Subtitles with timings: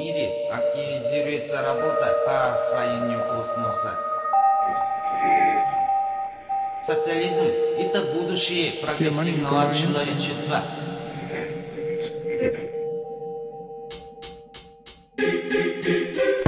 [0.00, 3.94] мире активизируется работа по освоению космоса.
[6.86, 7.44] Социализм–
[7.78, 10.62] это будущее прогрессивного человечества.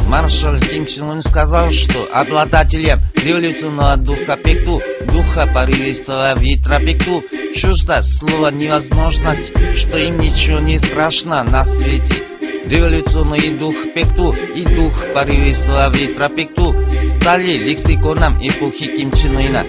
[0.07, 7.23] Маршал Ким Чен Ын сказал, что обладателям революционного духа Пекту, духа порывистого ветра Пекту,
[7.55, 12.32] чуждо слово невозможность, что им ничего не страшно на свете.
[12.65, 19.66] Революционный дух Пекту и дух порывистого ветра Пекту стали лексиконом эпохи Ким Чен Ына.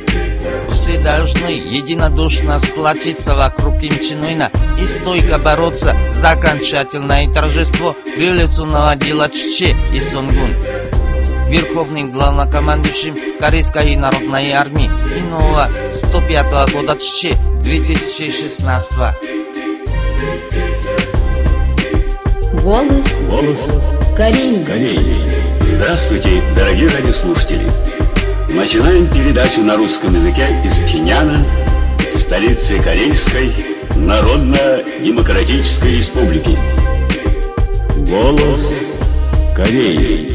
[0.69, 8.95] Все должны единодушно сплотиться вокруг Ким Чен Ына и стойко бороться за окончательное торжество революционного
[8.95, 10.53] дела Чче и Сонгун.
[11.49, 18.91] Верховным главнокомандующим Корейской народной армии и нового 105 года Чче 2016
[22.61, 23.57] Голос, Голос
[24.15, 24.63] Кореи.
[24.63, 25.23] Кореи.
[25.61, 27.65] Здравствуйте, дорогие радиослушатели.
[28.47, 31.43] Начинаем передачу на русском языке из Пхеньяна,
[32.13, 33.51] столицы Корейской
[33.95, 36.57] Народно-Демократической Республики.
[38.07, 38.69] Голос
[39.55, 40.31] Кореи.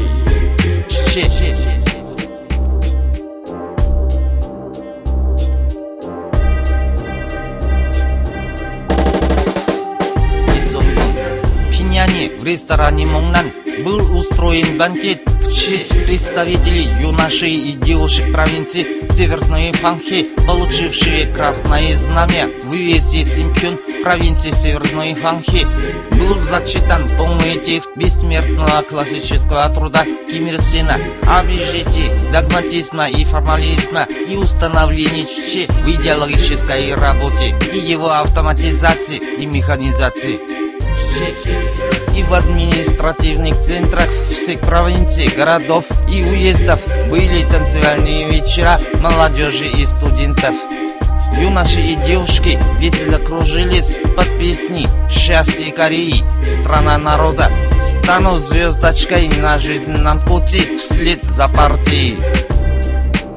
[12.19, 19.71] Пхеньяне в ресторане Мongnan был устроен банкет в честь представителей юношей и девушек провинции Северной
[19.71, 25.65] Фанхи, получившие красное знамя в уезде Симпхюн провинции Северной Фанхи.
[26.11, 34.05] Был зачитан полный текст бессмертного классического труда Ким Ир Сена о бюджете догматизма и формализма
[34.27, 40.39] и установлении Чче в идеологической работе и его автоматизации и механизации.
[40.97, 41.68] Чче
[42.19, 50.53] и в административных центрах всех провинций, городов и уездов были танцевальные вечера молодежи и студентов.
[51.39, 56.23] Юноши и девушки весело кружились под песни «Счастье Кореи»,
[56.59, 57.49] «Страна народа»,
[57.81, 62.19] «Стану звездочкой на жизненном пути вслед за партией».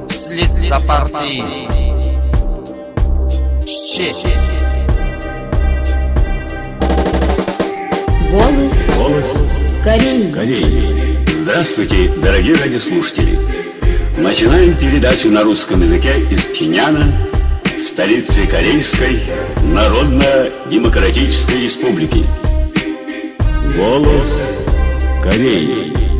[0.09, 1.69] Вслед за партией.
[3.65, 4.52] Чче.
[9.83, 10.31] Кореи.
[10.31, 11.25] Кореи.
[11.27, 13.37] Здравствуйте, дорогие радиослушатели.
[14.17, 17.13] Начинаем передачу на русском языке из Пхеньяна,
[17.77, 19.19] столицы Корейской
[19.73, 22.23] Народно-Демократической Республики.
[23.75, 24.33] Голос
[25.21, 26.12] Кореи.